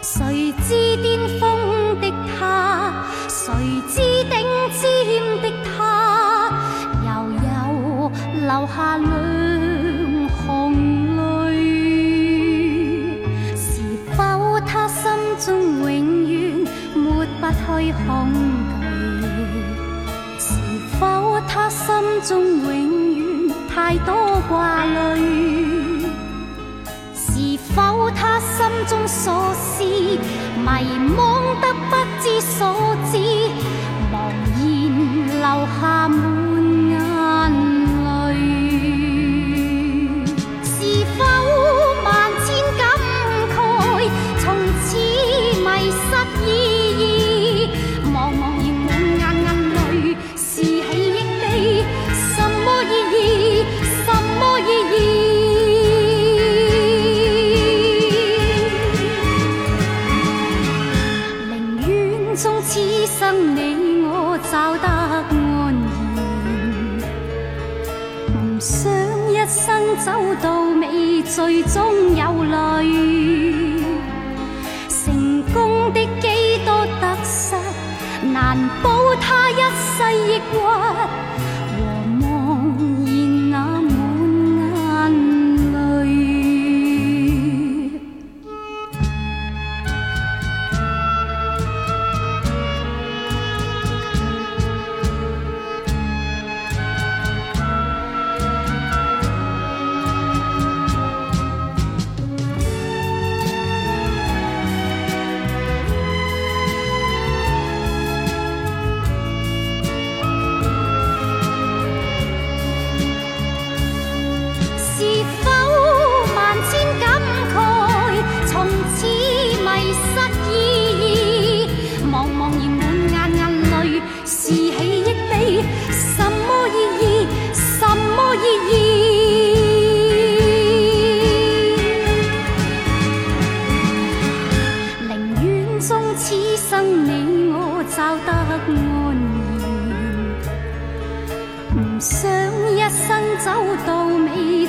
[0.00, 1.04] 谁知巅
[1.40, 1.42] 峰
[2.00, 2.02] 的
[2.38, 3.52] 他，谁
[3.88, 3.94] 知
[4.30, 4.32] 顶
[4.80, 4.80] 尖
[5.42, 5.44] 的
[5.76, 6.52] 他，
[7.04, 7.42] 又有
[8.46, 9.04] 留下两
[10.38, 10.40] 行
[11.16, 11.18] 泪。
[13.56, 13.66] 是
[14.16, 14.16] 否
[14.60, 15.02] 他心
[15.40, 15.44] 中
[15.80, 15.90] 永
[16.28, 16.32] 远
[16.94, 17.02] 抹
[17.40, 17.62] 不去
[18.06, 18.08] 恐
[18.80, 18.82] 惧？
[20.38, 20.46] 是
[21.00, 21.02] 否？
[21.46, 21.84] 他心
[22.22, 22.66] 中永
[23.16, 24.14] 远太多
[24.48, 24.92] 挂虑，
[28.86, 30.18] 中所思迷
[31.16, 33.18] 惘得不知所止，
[34.12, 34.14] 茫
[34.56, 34.62] 然
[35.36, 36.08] 留下
[62.74, 65.78] 此生你我找得安然，
[68.34, 68.90] 唔想
[69.32, 70.10] 一生走
[70.42, 72.52] 到尾，最终有泪。
[74.88, 77.54] 成功的几多得失，
[78.32, 79.62] 难保他一
[79.94, 80.02] 世
[80.32, 80.58] 抑郁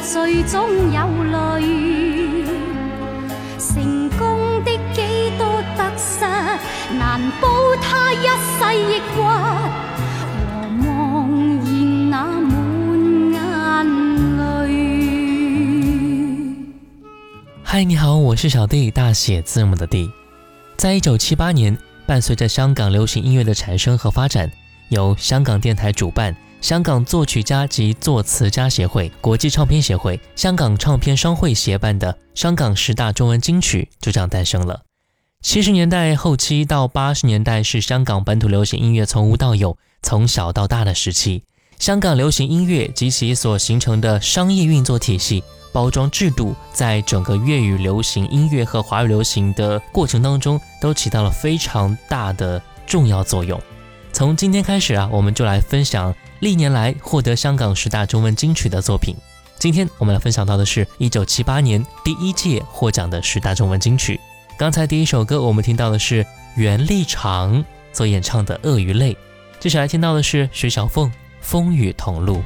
[0.06, 1.36] 水中有泪。
[3.58, 5.02] 成功的几
[5.36, 6.24] 多得失
[6.96, 7.50] 难保
[7.82, 9.26] 他一世抑关
[10.54, 12.54] 我梦见那满
[13.34, 13.38] 眼
[14.38, 14.44] 泪。
[17.64, 20.12] 嗨你好我是小弟大写字母的弟。
[20.78, 24.52] 在一九七八年伴随着香港流行音乐的产生和发展
[24.90, 34.82] 由香港电台主办香港作曲家及作词家协会、国际唱片协会、香港唱片商会协办的香港十大中文金曲就这样诞生了。
[35.44, 41.44] 七十年代后期到八十年代是香港本土流行音乐从无到有、从小到大的时期。
[41.78, 45.44] 香港流行音乐及其所形成的商业运作体系。
[45.72, 53.62] 包装制度在整个粤语流行音乐和华语流行的过程当中，都起到了非常大的重要作用。
[54.12, 59.16] 从今天开始啊，我们就来分享历年来获得香港十大中文金曲的作品。
[59.58, 64.20] 今天我们来分享到的是一九七八年第一届获奖的十大中文金曲。
[64.56, 66.24] 刚才第一首歌我们听到的是
[66.56, 69.14] 袁立长所演唱的《鳄鱼泪》，
[69.60, 71.10] 接下来听到的是徐小凤
[71.42, 72.38] 《风雨同路》。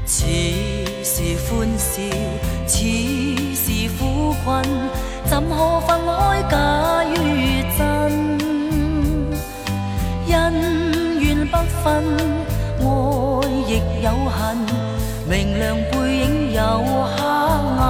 [5.26, 8.40] 怎可分开假与真？
[11.84, 12.29] 分，愛亦
[14.02, 14.58] 有恨，
[15.28, 16.62] 明亮背影有
[17.06, 17.18] 黑
[17.80, 17.84] 暗。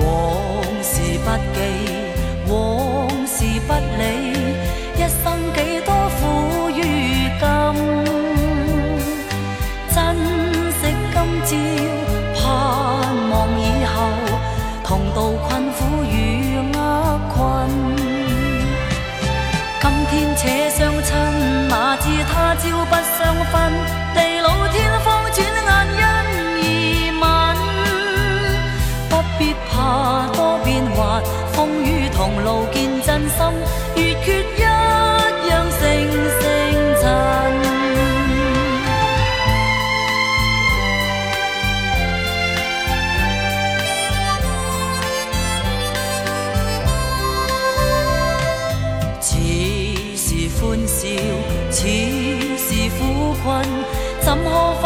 [0.00, 0.04] 往
[0.82, 0.92] 事
[1.24, 1.56] 不记，
[2.48, 2.52] 往
[3.26, 3.36] 事
[3.66, 4.02] 不理，
[4.96, 5.24] 一生
[5.54, 5.56] 几
[5.86, 6.22] 多苦
[6.70, 6.80] 与
[7.40, 7.42] 甘。
[9.94, 9.94] 珍
[10.80, 10.82] 惜
[11.12, 11.52] 今朝，
[12.34, 12.42] 盼
[13.30, 13.96] 望以后，
[14.82, 15.16] 同渡
[15.48, 16.12] 困苦与
[16.76, 16.78] 厄
[17.34, 18.03] 困。
[19.84, 21.14] 今天且相亲，
[21.68, 23.54] 哪知他朝不相分，
[24.14, 25.36] 地老天荒转
[26.00, 26.02] 眼
[26.62, 26.64] 因
[27.20, 27.54] 而泯。
[29.10, 31.22] 不必怕多变幻，
[31.52, 33.38] 风雨同路见真心，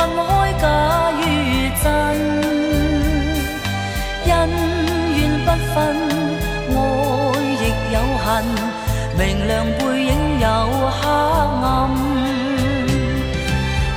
[0.08, 0.28] 可分開
[0.60, 0.64] 假
[1.20, 1.22] 與
[1.82, 1.87] 真？
[4.31, 4.32] 恩
[5.16, 5.76] 怨不分，
[6.70, 6.76] 愛
[7.62, 8.26] 亦有恨，
[9.19, 10.10] 明亮背影
[10.40, 10.46] 有
[10.90, 11.00] 黑
[11.62, 11.66] 暗。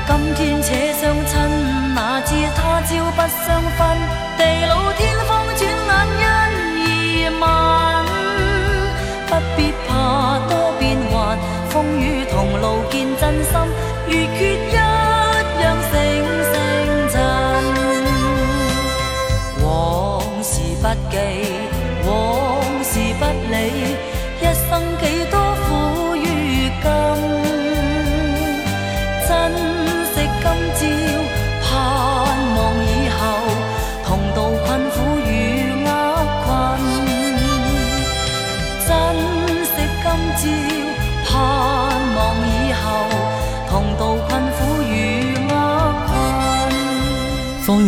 [0.07, 1.31] 今天且相親，
[1.93, 3.47] 哪知他朝不相
[3.77, 3.79] 分，
[4.37, 5.91] 地老天荒轉眼
[6.21, 6.23] 因
[6.83, 6.87] 而
[7.39, 7.43] 泯。
[9.27, 9.89] 不必怕
[10.49, 10.81] 多變
[11.11, 11.13] 幻，
[11.69, 13.51] 風雨同路見真心，
[14.07, 14.75] 如缺一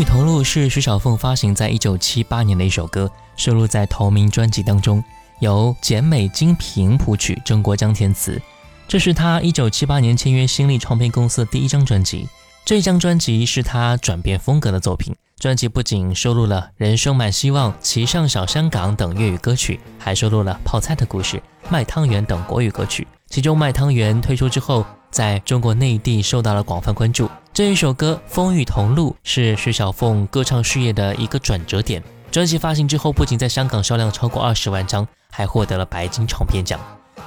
[0.03, 5.01] 风雨同路》是徐小凤发行在一九七八年的一首歌，收录在同名专辑当中，
[5.39, 8.41] 由简美金平谱曲，郑国江填词。
[8.85, 12.27] 这是他一九七八年签约新力唱片公司的第一张专辑。
[12.65, 15.15] 这张专辑是他转变风格的作品。
[15.39, 21.38] 专辑不仅收录了《人生满希望》《骑上小香港》等粤语歌曲，还收录了《泡菜的故事》
[21.69, 23.07] 《卖汤圆》等国语歌曲。
[23.27, 27.30] 其中《卖汤圆》推出之后，在中国内地受到了广泛关注。
[27.54, 32.04] 这一首歌《风雨同路》是徐小凤歌唱事业的一个转折点。
[32.31, 36.80] 专辑发行之后，不仅在香港销量超过二十万张，还获得了白金唱片奖。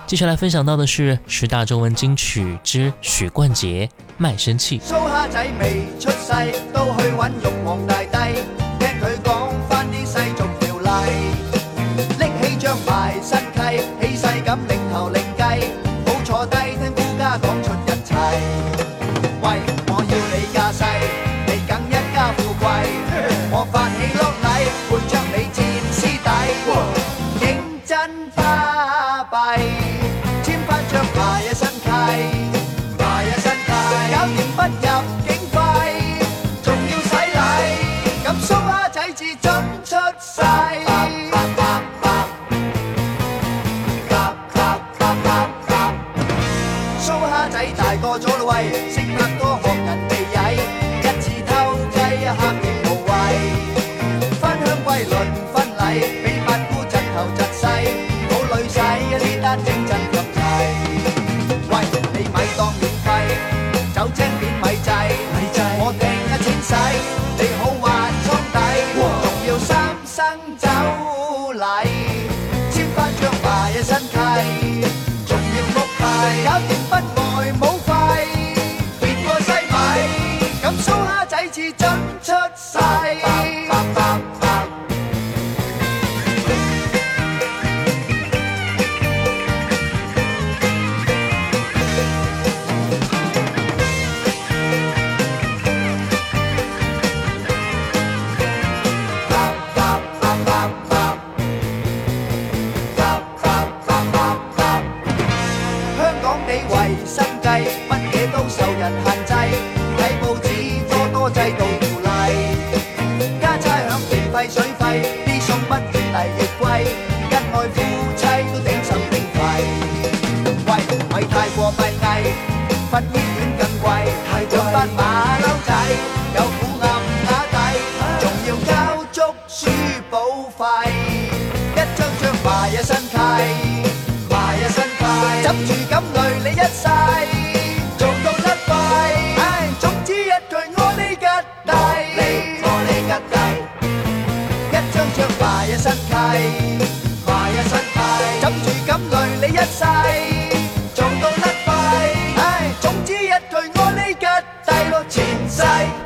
[0.05, 4.81] 接下来分享到的是十大中文金曲之许冠杰《卖身契》。
[4.83, 6.33] 蘇蝦仔未出世，
[6.73, 8.06] 都去揾玉皇大帝，
[48.47, 48.86] Hawaii.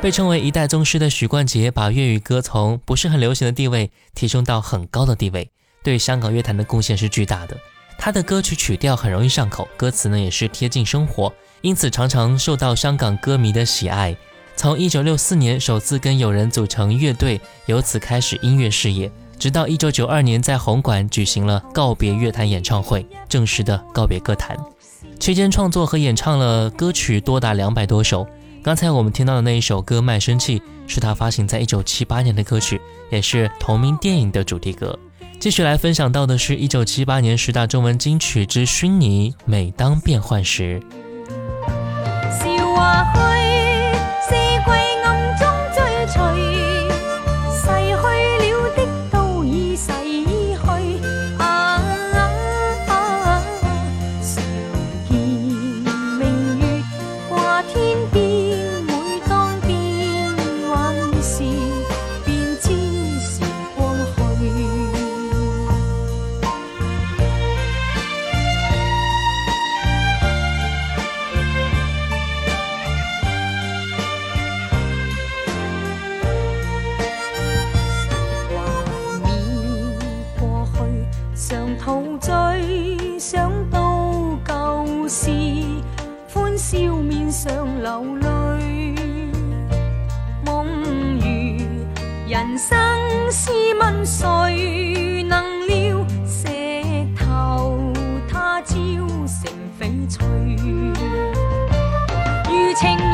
[0.01, 5.51] 被称为一代宗师的许冠杰，把粤语歌从不是很流行的地位提升到很高的地位，
[5.83, 7.55] 对香港乐坛的贡献是巨大的。
[7.99, 11.31] 他的歌曲曲调很容易上口，歌词呢也是贴近生活，
[11.61, 14.17] 因此常常受到香港歌迷的喜爱。
[14.55, 24.57] 从1964年首次跟友人组成乐队，由此开始音乐事业，直到1992年在红馆举行了告别乐坛演唱会，正式的告别歌坛。
[25.19, 28.25] 期间创作和演唱了歌曲多达两百多首。
[28.63, 34.97] 刚才我们听到的那一首歌《卖身契》是他发行在一九七八年的歌曲，也是同名电影的主题歌。
[35.39, 40.79] 继续来分享到的是一九七八年十大中文金曲之《虚拟》，每当变换时。
[102.73, 103.10] 情。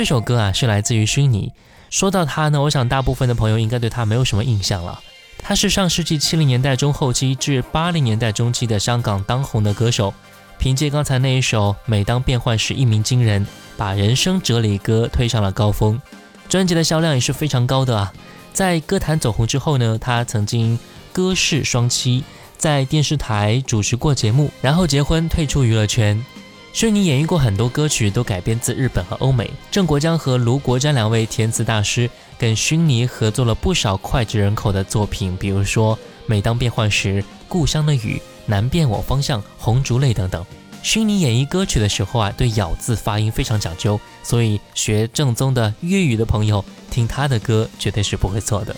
[0.00, 1.52] 这首歌啊是来自于虚拟。
[1.90, 4.98] 说到他呢，我想大部分的朋友应该对他没有什么印象了。
[5.36, 10.14] 他是上世纪七零年代中后期至八零年代中期的香港当红的歌手，
[10.58, 16.00] 凭借刚才那一首《每当变幻时》一鸣惊人，把人生哲理歌推上了高峰。
[16.48, 18.10] 专辑的销量也是非常高的啊。
[18.54, 20.78] 在歌坛走红之后呢，他曾经
[21.12, 22.22] 歌势双栖，
[22.56, 26.24] 在电视台主持过节目，然后结婚退出娱乐圈。
[26.72, 29.50] 薰妮演绎过很多歌曲，都改编自日本和欧美。
[29.70, 32.08] 郑国江和卢国詹两位填词大师
[32.38, 35.96] 跟薰妮合作了不少脍炙人口的作品，比如说
[36.26, 37.08] 《每当变幻时》
[37.48, 37.98] 《故乡的雨》
[38.46, 40.44] 《难辨我方向》《红烛泪》等等。
[40.82, 48.74] 薰妮演绎歌曲的时候啊，对咬字发音非常讲究，所以学正宗的粤语的朋友听他的歌绝对是不会错的。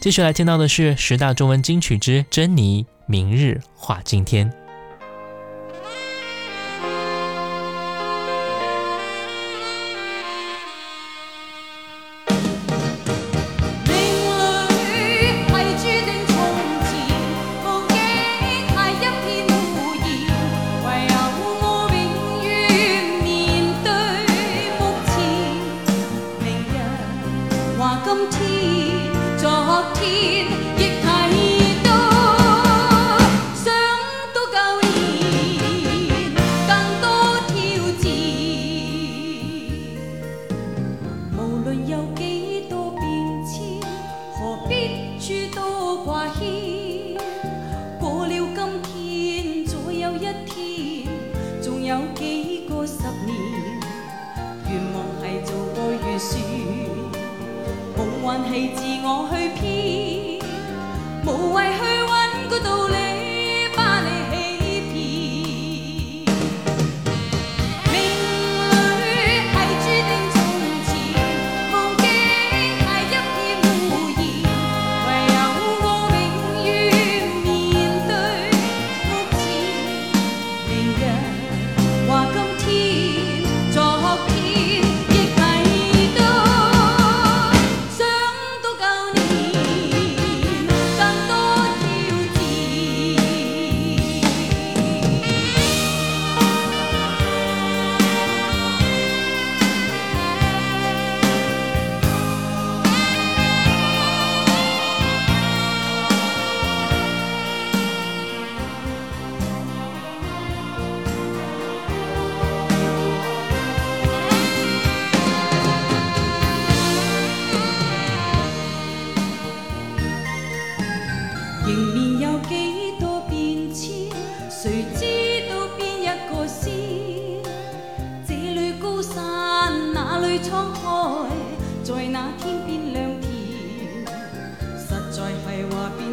[0.00, 4.50] 继续来听到的是十大中文金曲之《珍妮明日话今天》。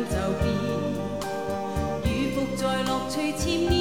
[0.05, 0.49] 就变，
[2.03, 3.80] 如伏在乐趣千面。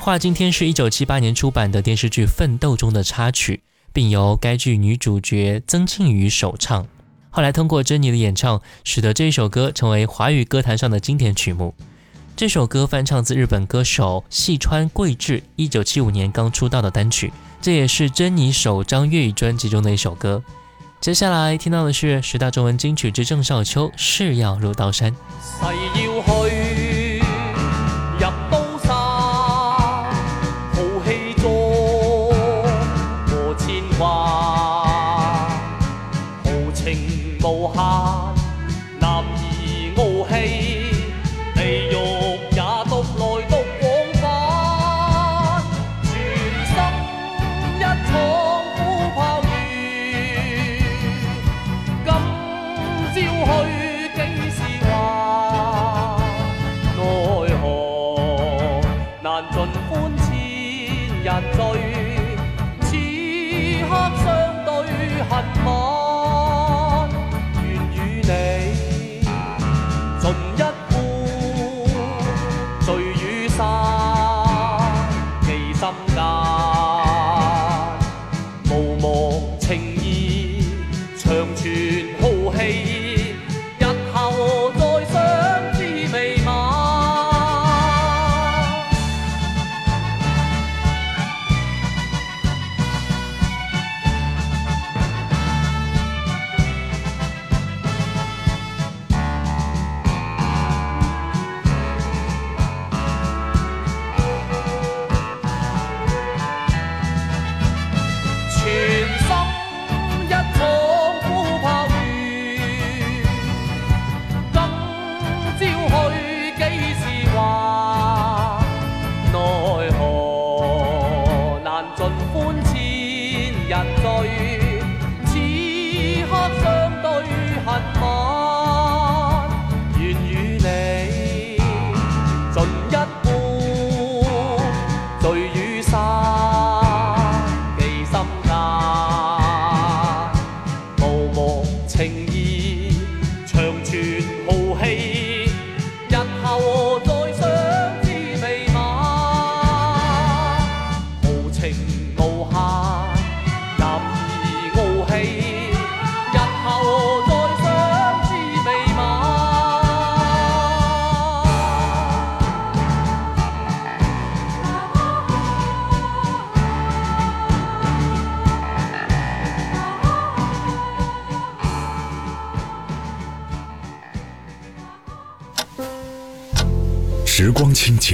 [0.00, 6.86] 话今天是一九七八年出版的电视剧《奋斗》中的插曲，并由该剧女主角曾庆瑜首唱。
[7.28, 11.74] 后来通过珍妮的演唱，使得这一首歌成为华语歌坛上的经典曲目。
[12.34, 20.42] 这首歌翻唱自日本歌手细川贵志一九七五年刚出道的单曲，这也是珍妮首张粤语专辑中的一首歌。
[20.98, 25.12] 接下来听到的是十大中文金曲之郑少秋《誓要入刀山》。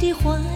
[0.00, 0.49] 的花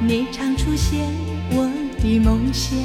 [0.00, 1.00] 你常出现
[1.50, 1.68] 我
[2.00, 2.78] 的梦乡。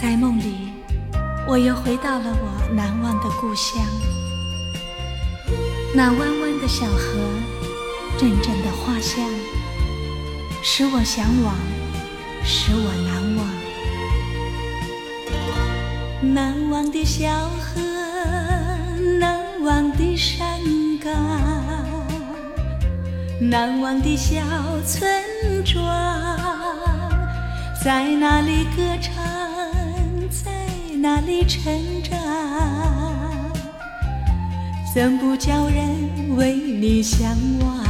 [0.00, 0.72] 在梦里，
[1.46, 3.78] 我又回到了我难忘的故乡。
[5.94, 7.18] 那弯弯的小河，
[8.18, 9.28] 阵阵的花香，
[10.62, 11.54] 使我向往，
[12.42, 13.46] 使我难忘。
[16.34, 17.28] 难忘的小
[17.60, 17.82] 河，
[19.62, 20.58] 忘的山
[21.00, 21.12] 岗，
[23.40, 24.40] 难忘的小
[24.84, 25.08] 村
[25.64, 25.84] 庄，
[27.82, 29.14] 在那里歌唱？
[30.30, 30.50] 在
[31.00, 31.72] 那里成
[32.02, 32.18] 长？
[34.92, 37.81] 怎不叫人为你向往？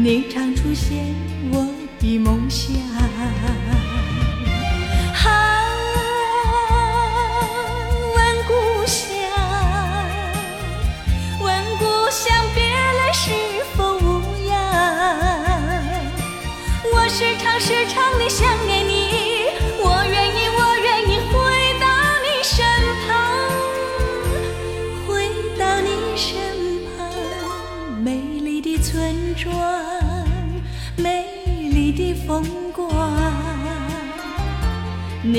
[0.00, 1.12] 你常出现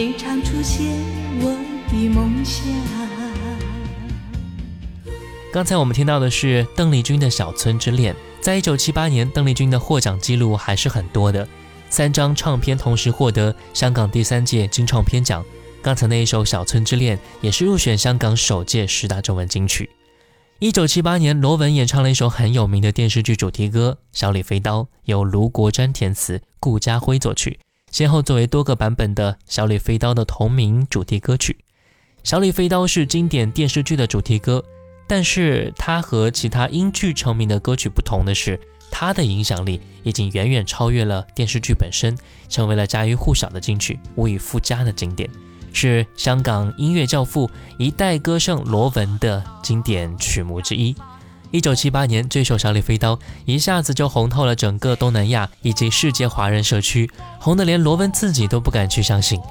[0.02, 0.86] 你常出现
[1.42, 1.58] 我
[1.92, 2.64] 的梦想。
[5.52, 8.14] 刚才我们听到的是邓丽君的《小村之恋》。
[8.40, 11.46] 在一九七八年，邓丽君的获奖记录还是很多的，
[11.90, 15.44] 三张唱片同时获得香港第三届金唱片奖。
[15.82, 19.90] 刚才那一首《小村之恋》也是入选香港首届十大中文金曲。
[20.60, 27.60] 一九七八年，罗文演唱了一首很有名的电视剧主题歌《小李飞刀》，由卢国詹填词，顾嘉辉作曲，
[27.91, 31.58] 先后作为多个版本的《小李飞刀》的同名主题歌曲。
[32.30, 34.63] 《小李飞刀》是经典电视剧的主题歌。
[35.08, 38.60] 但是它和其他英剧成名的歌曲不同的是，
[38.91, 42.15] 它的影响力已经远远超越了电视剧本身，
[42.47, 45.28] 成为了家喻户晓的金曲，无以复加的经典，
[45.73, 47.49] 是香港音乐教父
[47.80, 50.95] 一代歌圣罗文的经典曲目之一。
[51.52, 57.10] 一九七八年，这首《小李飞刀》一下子就红透了整个东南亚以及世界华人社区，
[57.40, 59.40] 红得连罗文自己都不敢去相信。《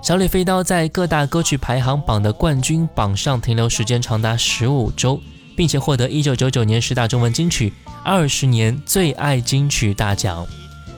[0.00, 5.20] 小李飞刀》在各大歌曲排行榜的冠军榜上停留时间长达十五周，
[5.56, 7.72] 并且获得一九九九年十大中文金曲
[8.04, 10.46] 二十年最爱金曲大奖。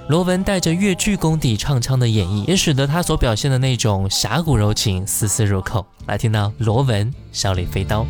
[0.08, 5.86] 罗文带着粤剧功底唱腔的演绎，也使得他所表现的那种侠骨柔情丝丝入扣。
[6.06, 8.04] 来听到罗文《小李飞刀》。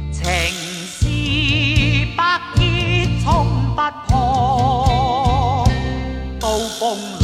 [6.93, 7.22] om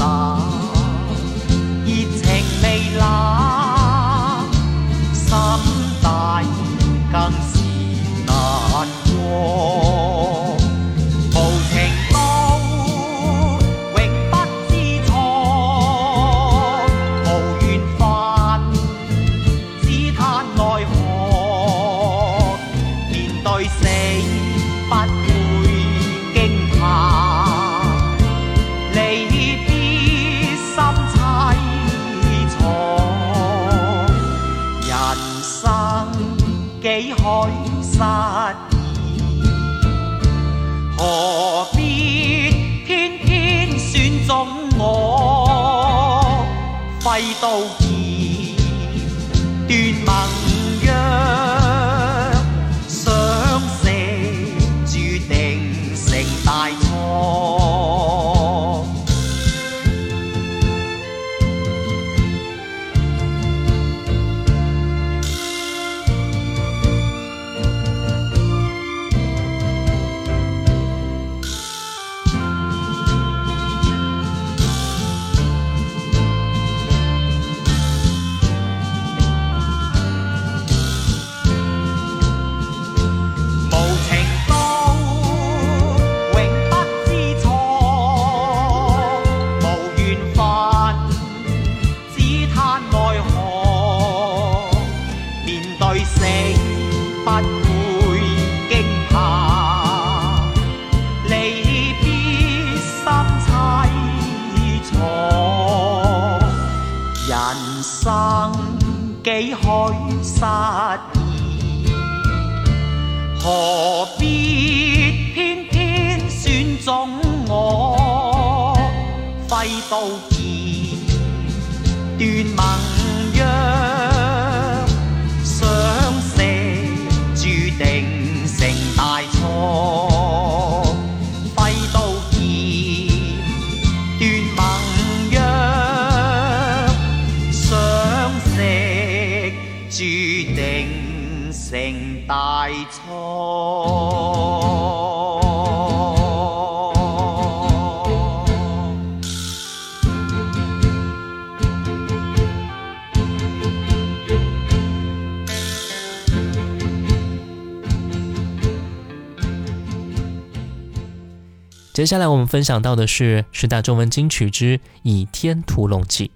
[161.99, 166.31] 接下来我们分享到的是十大中文金曲之倚天屠龙记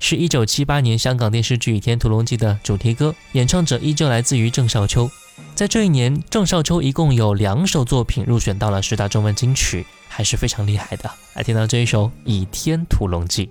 [0.00, 5.10] 是一九七八年香港电视剧倚天屠龙记的主题歌演唱者依旧来自于郑少秋。
[5.54, 13.50] 在这一年郑少秋一共有两首作品入选到了十大中文金曲还是非常厉害的来听到这一首倚天屠龙记。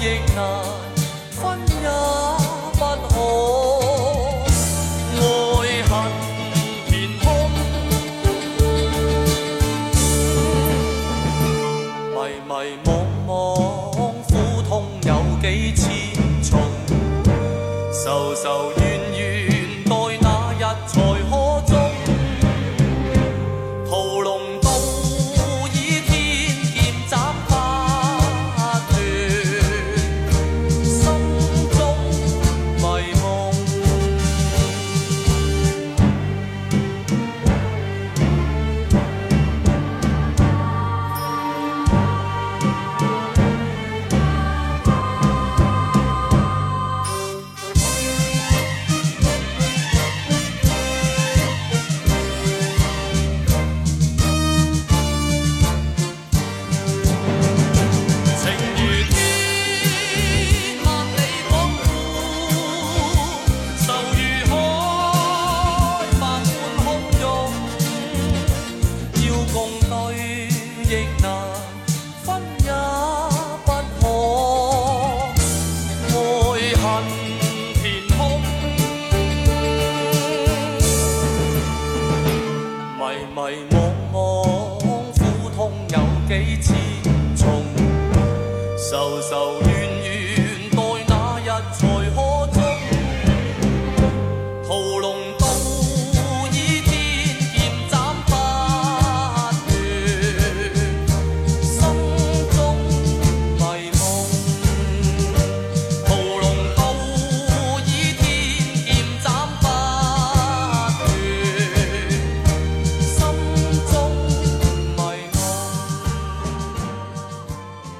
[0.00, 0.62] 亦难
[1.32, 1.67] 分。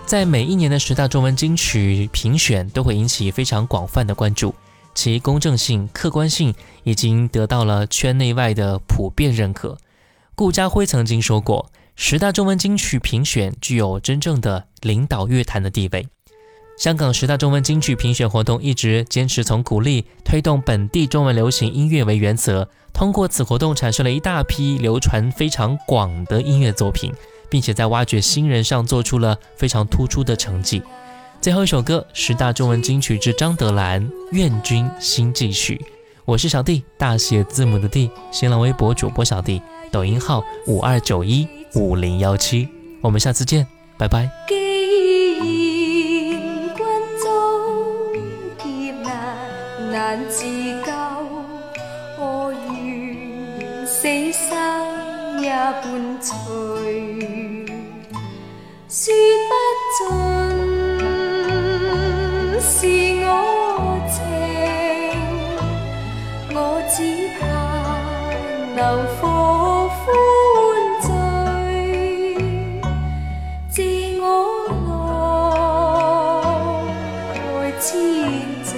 [0.09, 4.55] 在每一年的十大中文金曲评选都会引起非常广泛的关注，
[4.95, 9.77] 其公正性、客观性已经得到了圈内外的普遍认可。
[10.35, 16.09] 顾家辉曾经说过，十大中文金曲评选具有真正的领导乐坛的地位。
[16.79, 27.13] 香港十大中文金曲评选活动一直坚持从鼓励推动本地中文流行音乐为原则，通过此活动产生了一大批流传非常广的音乐作品，
[27.49, 30.83] 并且在挖掘新人上做出了非常突出的成绩。
[31.41, 35.77] 最后一首歌，十大中文金曲之张德兰《愿君心继续》。
[36.25, 42.69] 我是小弟，大写字母的弟，新浪微博主播小弟，抖音号五二九一五零幺七。
[43.01, 44.29] 我们下次见，拜拜。
[44.49, 44.55] 既
[45.39, 45.47] 然
[46.77, 46.85] 君
[47.23, 47.25] 終
[48.59, 50.45] 劫難難自
[50.85, 50.93] 救，
[52.19, 55.49] 我願死生也。
[58.91, 59.13] 說
[59.49, 59.53] 不
[59.99, 59.99] 尽
[62.59, 62.77] 是
[63.27, 63.31] 我
[64.09, 64.17] 情，
[66.55, 66.97] 我只
[67.39, 67.45] 盼
[68.75, 68.81] 能
[69.21, 69.23] 復
[70.01, 70.09] 歡
[71.03, 71.09] 醉。
[73.69, 73.77] 借
[74.23, 74.25] 我
[77.61, 77.87] 來千
[78.65, 78.73] 丈，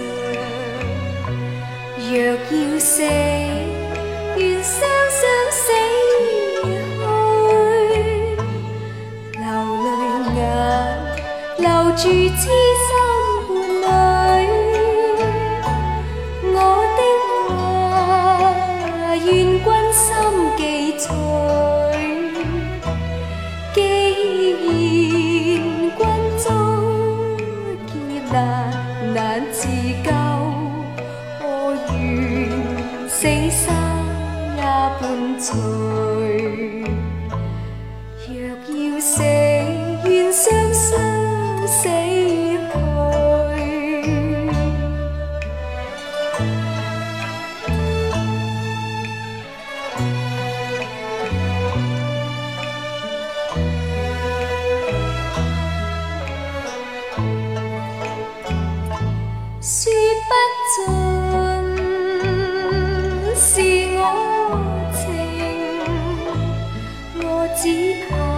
[2.10, 2.98] 若要死，
[12.30, 12.69] 留
[67.92, 68.29] 我